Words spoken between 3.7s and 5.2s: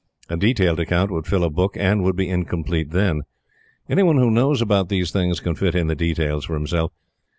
Any one who knows about these